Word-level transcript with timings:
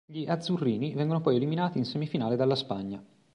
Gli 0.07 0.25
"Azzurrini" 0.27 0.95
vengono 0.95 1.21
poi 1.21 1.35
eliminati 1.35 1.77
in 1.77 1.85
semifinale 1.85 2.35
dalla 2.35 2.55
Spagna. 2.55 3.05